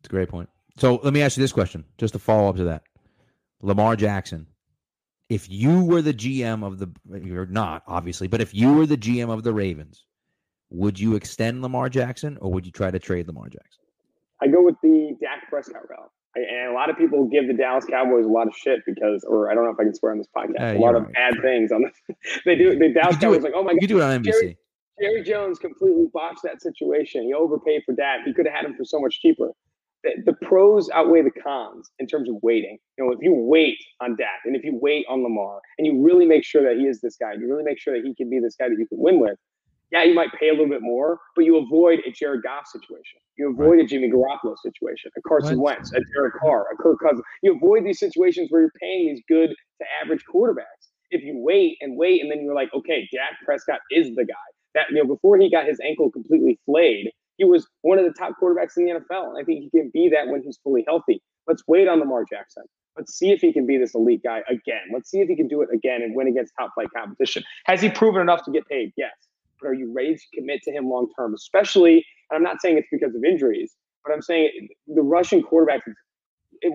[0.00, 0.48] It's a great point.
[0.78, 2.82] So let me ask you this question, just to follow up to that.
[3.62, 4.46] Lamar Jackson,
[5.28, 6.88] if you were the GM of the,
[7.24, 10.04] you're not obviously, but if you were the GM of the Ravens,
[10.76, 13.82] would you extend Lamar Jackson or would you try to trade Lamar Jackson?
[14.42, 16.10] I go with the Dak Prescott route.
[16.36, 19.24] I, and a lot of people give the Dallas Cowboys a lot of shit because,
[19.26, 20.96] or I don't know if I can swear on this podcast, Uh, a lot you're
[21.06, 22.16] of bad things on this.
[22.44, 22.78] they do.
[22.78, 24.24] The Dallas do Cowboys like, oh my You god, could do it on NBC.
[24.32, 24.58] Jerry-
[25.00, 27.22] Jerry Jones completely botched that situation.
[27.24, 28.24] He overpaid for Dak.
[28.24, 29.50] He could have had him for so much cheaper.
[30.04, 32.78] The, the pros outweigh the cons in terms of waiting.
[32.96, 36.02] You know, if you wait on Dak and if you wait on Lamar and you
[36.02, 38.30] really make sure that he is this guy, you really make sure that he can
[38.30, 39.36] be this guy that you can win with.
[39.92, 43.20] Yeah, you might pay a little bit more, but you avoid a Jared Goff situation.
[43.38, 45.76] You avoid a Jimmy Garoppolo situation, a Carson Right.
[45.76, 47.22] Wentz, a Derek Carr, a Kirk Cousins.
[47.42, 50.90] You avoid these situations where you're paying these good to average quarterbacks.
[51.10, 54.34] If you wait and wait, and then you're like, okay, Dak Prescott is the guy.
[54.74, 58.12] That you know, before he got his ankle completely flayed, he was one of the
[58.12, 59.28] top quarterbacks in the NFL.
[59.28, 61.22] And I think he can be that when he's fully healthy.
[61.46, 62.64] Let's wait on Lamar Jackson.
[62.96, 64.82] Let's see if he can be this elite guy again.
[64.92, 67.44] Let's see if he can do it again and win against top flight competition.
[67.66, 68.92] Has he proven enough to get paid?
[68.96, 69.12] Yes.
[69.64, 71.34] Are you ready to commit to him long term?
[71.34, 75.82] Especially, and I'm not saying it's because of injuries, but I'm saying the rushing quarterback.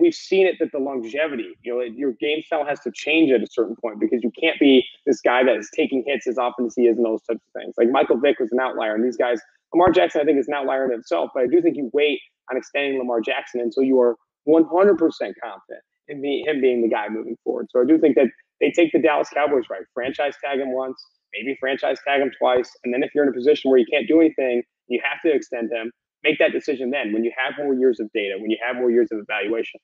[0.00, 3.42] we've seen it that the longevity, you know, your game style has to change at
[3.42, 6.66] a certain point because you can't be this guy that is taking hits as often
[6.66, 7.74] as he is and those types of things.
[7.76, 9.40] Like Michael Vick was an outlier, and these guys,
[9.72, 12.20] Lamar Jackson, I think, is an outlier in itself, but I do think you wait
[12.50, 14.16] on extending Lamar Jackson until you are
[14.48, 17.68] 100% confident in the, him being the guy moving forward.
[17.70, 18.26] So I do think that
[18.60, 19.82] they take the Dallas Cowboys right.
[19.94, 22.70] Franchise tag him once, maybe franchise tag him twice.
[22.84, 25.34] And then if you're in a position where you can't do anything, you have to
[25.34, 25.90] extend him.
[26.24, 28.90] Make that decision then when you have more years of data, when you have more
[28.90, 29.80] years of evaluation.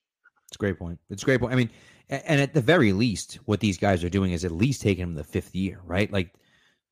[0.47, 0.99] It's a great point.
[1.11, 1.53] It's a great point.
[1.53, 1.71] I mean,
[2.09, 5.15] and at the very least, what these guys are doing is at least taking him
[5.15, 6.11] the fifth year, right?
[6.13, 6.33] Like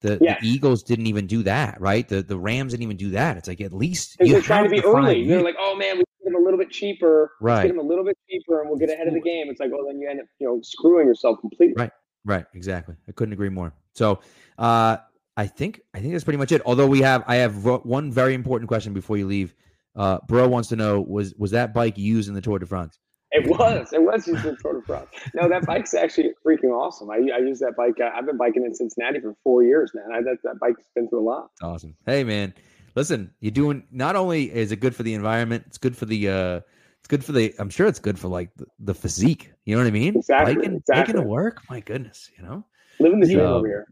[0.03, 2.07] the, the Eagles didn't even do that, right?
[2.07, 3.37] The the Rams didn't even do that.
[3.37, 5.27] It's like at least they're trying to be early.
[5.27, 7.33] They're like, oh man, we get him a little bit cheaper.
[7.40, 7.55] Right.
[7.55, 9.49] Let's get him a little bit cheaper, and we'll get ahead of the game.
[9.49, 11.75] It's like, well, then you end up, you know, screwing yourself completely.
[11.79, 11.92] Right.
[12.25, 12.45] Right.
[12.55, 12.97] Exactly.
[13.09, 13.73] I couldn't agree more.
[13.97, 14.21] So,
[14.59, 14.99] uh,
[15.37, 16.63] I think I think that's pretty much it.
[16.65, 19.55] Although we have, I have one very important question before you leave.
[19.95, 22.99] Uh, Bro wants to know was was that bike used in the Tour de France?
[23.33, 23.93] It was.
[23.93, 25.09] It was used in the Tour de France.
[25.35, 27.11] No, that bike's actually freaking awesome.
[27.11, 27.97] I, I use that bike.
[28.01, 30.07] Uh, I've been biking in Cincinnati for four years, man.
[30.13, 31.51] I, that, that bike's been through a lot.
[31.63, 31.97] Awesome.
[32.07, 32.55] Hey, man.
[32.95, 33.83] Listen, you're doing.
[33.91, 36.29] Not only is it good for the environment, it's good for the.
[36.29, 36.61] uh
[37.01, 37.55] It's good for the.
[37.59, 39.53] I'm sure it's good for like the, the physique.
[39.65, 40.17] You know what I mean?
[40.17, 40.55] Exactly.
[40.55, 41.15] Biking, exactly.
[41.15, 41.63] Making it work.
[41.69, 42.31] My goodness.
[42.39, 42.65] You know.
[42.99, 43.87] Living the dream so, over here.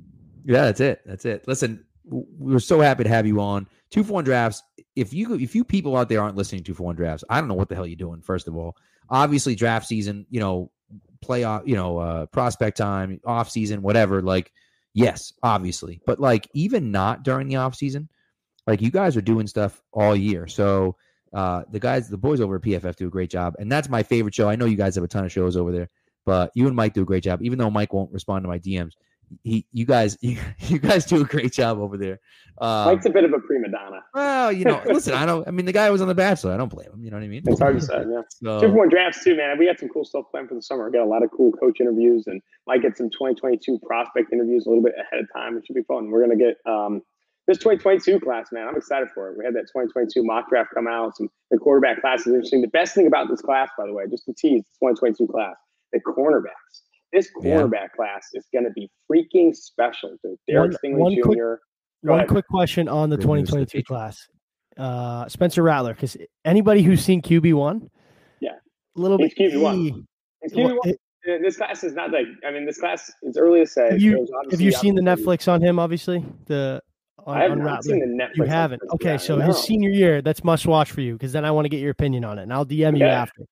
[0.44, 1.00] Yeah, that's it.
[1.06, 1.46] That's it.
[1.48, 4.62] Listen, we are so happy to have you on two for one drafts.
[4.96, 7.40] If you if you people out there aren't listening to two for one drafts, I
[7.40, 8.20] don't know what the hell you're doing.
[8.20, 8.76] First of all,
[9.08, 10.70] obviously draft season, you know,
[11.24, 14.20] playoff, you know, uh, prospect time, off season, whatever.
[14.22, 14.52] Like,
[14.92, 18.08] yes, obviously, but like even not during the off season,
[18.66, 20.46] like you guys are doing stuff all year.
[20.46, 20.96] So
[21.32, 24.02] uh, the guys, the boys over at PFF do a great job, and that's my
[24.02, 24.48] favorite show.
[24.48, 25.90] I know you guys have a ton of shows over there,
[26.24, 27.42] but you and Mike do a great job.
[27.42, 28.92] Even though Mike won't respond to my DMs,
[29.42, 32.20] he, you guys, you, you guys do a great job over there.
[32.58, 34.00] Um, Mike's a bit of a prima donna.
[34.14, 35.46] Well, you know, listen, I don't.
[35.48, 36.52] I mean, the guy was on The Bachelor.
[36.52, 37.04] I don't blame him.
[37.04, 37.42] You know what I mean?
[37.46, 38.04] It's hard to say.
[38.08, 38.22] Yeah.
[38.28, 39.58] So, Two more drafts too, man.
[39.58, 40.86] We got some cool stuff planned for the summer.
[40.86, 44.66] We got a lot of cool coach interviews, and might get some 2022 prospect interviews
[44.66, 45.56] a little bit ahead of time.
[45.56, 46.10] It should be fun.
[46.10, 47.02] We're gonna get um,
[47.46, 48.68] this 2022 class, man.
[48.68, 49.38] I'm excited for it.
[49.38, 51.16] We had that 2022 mock draft come out.
[51.16, 52.62] Some the quarterback class is interesting.
[52.62, 55.56] The best thing about this class, by the way, just to tease, the 2022 class,
[55.94, 57.88] the cornerbacks this cornerback yeah.
[57.96, 60.36] class is going to be freaking special, dude.
[60.48, 61.22] Derek one, Stingley one Jr.
[61.22, 61.60] Quick,
[62.02, 62.28] one ahead.
[62.28, 64.18] quick question on the 2022 class.
[64.76, 67.88] Uh, Spencer Rattler, because anybody who's seen QB one,
[68.40, 68.50] yeah,
[68.96, 69.52] a little He's bit.
[69.52, 70.06] QB one.
[70.50, 70.94] QB one.
[71.42, 73.92] This class is not like I mean, this class it's early to say.
[73.92, 75.78] Have you, have you seen the Netflix on him?
[75.78, 76.82] Obviously, the
[77.20, 77.82] on, I have on not Rattler.
[77.82, 78.36] seen the Netflix.
[78.36, 78.82] You haven't.
[78.94, 79.46] Okay, so no.
[79.46, 81.92] his senior year, that's must watch for you because then I want to get your
[81.92, 82.98] opinion on it, and I'll DM okay.
[82.98, 83.44] you after.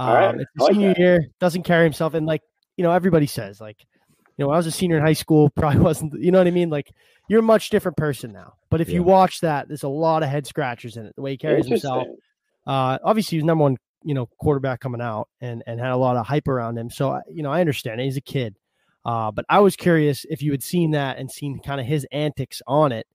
[0.00, 0.34] Um, All right.
[0.34, 0.98] It's like senior that.
[0.98, 2.40] year, doesn't carry himself, and like
[2.76, 3.76] you know, everybody says like,
[4.38, 6.46] you know, when I was a senior in high school, probably wasn't, you know what
[6.46, 6.70] I mean?
[6.70, 6.90] Like,
[7.28, 8.54] you're a much different person now.
[8.70, 8.94] But if yeah.
[8.94, 11.14] you watch that, there's a lot of head scratchers in it.
[11.14, 12.06] The way he carries himself.
[12.66, 16.16] Uh, obviously, he's number one, you know, quarterback coming out, and and had a lot
[16.16, 16.88] of hype around him.
[16.88, 18.04] So you know, I understand it.
[18.04, 18.56] He's a kid.
[19.04, 22.06] Uh, but I was curious if you had seen that and seen kind of his
[22.10, 23.06] antics on it,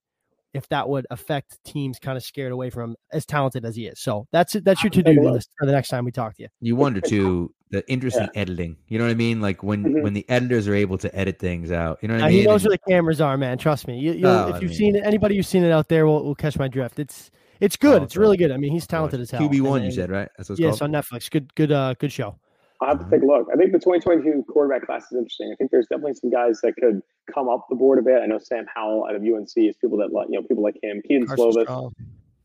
[0.56, 3.88] if that would affect teams kind of scared away from him, as talented as he
[3.88, 4.00] is.
[4.00, 4.64] So that's it.
[4.64, 6.50] that's your to do list for the next time we talk to you.
[6.62, 8.24] You wonder too the interest yeah.
[8.24, 8.78] in editing.
[8.88, 9.42] You know what I mean?
[9.42, 10.02] Like when mm-hmm.
[10.02, 12.00] when the editors are able to edit things out.
[12.02, 12.40] You know what I mean?
[12.40, 13.58] He knows where the cameras are, man.
[13.58, 14.00] Trust me.
[14.00, 16.36] You, oh, if you've mean, seen it, anybody who's seen it out there will, will
[16.36, 17.00] catch my drift.
[17.00, 18.02] It's it's good.
[18.02, 18.52] Oh, it's really good.
[18.52, 19.42] I mean, he's talented as hell.
[19.42, 20.30] QB one, you said right?
[20.38, 20.96] That's what's yes, called?
[20.96, 21.30] on Netflix.
[21.30, 22.38] Good, good, uh, good show.
[22.86, 23.48] I'll have to take a look.
[23.52, 25.52] I think the 2022 quarterback class is interesting.
[25.52, 27.02] I think there's definitely some guys that could
[27.34, 28.22] come up the board a bit.
[28.22, 30.78] I know Sam Howell out of UNC is people that like you know people like
[30.84, 31.02] him.
[31.08, 31.92] Kedon Slovis.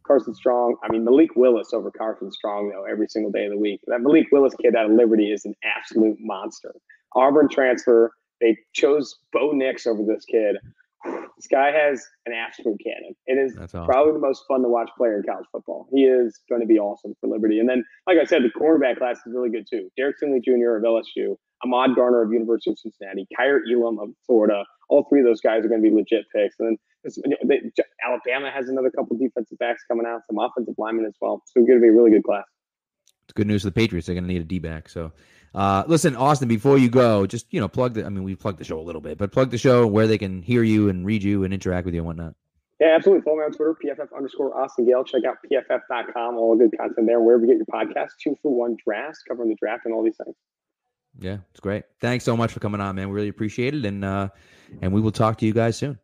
[0.06, 0.76] Carson Strong.
[0.82, 3.80] I mean, Malik Willis over Carson Strong, though, every single day of the week.
[3.86, 6.74] That Malik Willis kid out of Liberty is an absolute monster.
[7.14, 8.12] Auburn transfer.
[8.40, 10.56] They chose Bo Nix over this kid.
[11.04, 13.14] This guy has an absolute cannon.
[13.26, 13.86] It is awesome.
[13.86, 15.88] probably the most fun to watch player in college football.
[15.92, 17.58] He is going to be awesome for Liberty.
[17.58, 19.88] And then, like I said, the cornerback class is really good too.
[19.96, 20.76] Derek Stingley Jr.
[20.76, 24.64] of LSU, Ahmad Gardner of University of Cincinnati, Kaiir Elam of Florida.
[24.90, 26.56] All three of those guys are going to be legit picks.
[26.58, 27.60] And then they,
[28.04, 31.42] Alabama has another couple defensive backs coming out, some offensive linemen as well.
[31.46, 32.44] So it's going to be a really good class.
[33.24, 34.06] It's good news for the Patriots.
[34.06, 34.88] They're going to need a D back.
[34.88, 35.12] So,
[35.54, 38.04] uh, listen, Austin, before you go, just you know, plug the.
[38.04, 40.18] I mean, we plugged the show a little bit, but plug the show where they
[40.18, 42.34] can hear you and read you and interact with you and whatnot.
[42.80, 43.22] Yeah, absolutely.
[43.22, 45.04] Follow me on Twitter, PFF underscore Austin Gayle.
[45.04, 47.20] Check out PFF.com, all the good content there.
[47.20, 50.16] Wherever you get your podcast, two for one drafts, covering the draft and all these
[50.16, 50.34] things.
[51.18, 51.84] Yeah, it's great.
[52.00, 53.08] Thanks so much for coming on, man.
[53.08, 54.28] We really appreciate it, and uh,
[54.80, 55.98] and we will talk to you guys soon.